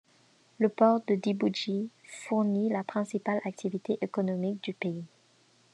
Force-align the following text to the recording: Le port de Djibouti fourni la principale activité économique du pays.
Le 0.57 0.67
port 0.67 1.01
de 1.07 1.13
Djibouti 1.15 1.91
fourni 2.05 2.69
la 2.71 2.83
principale 2.83 3.39
activité 3.45 3.99
économique 4.01 4.63
du 4.63 4.73
pays. 4.73 5.05